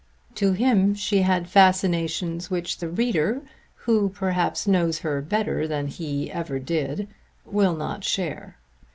[0.33, 3.43] To him she had fascinations which the reader,
[3.85, 7.07] who perhaps knows her better than he ever did,
[7.45, 8.57] will not share.